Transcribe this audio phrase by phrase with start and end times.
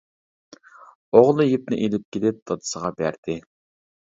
[1.19, 3.39] ئوغلى يىپنى ئېلىپ كېلىپ دادىسىغا بەردى.